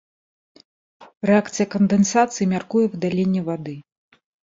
Рэакцыя 1.31 1.67
кандэнсацыі 1.75 2.51
мяркуе 2.57 2.85
выдаленне 2.97 3.41
вады. 3.55 3.81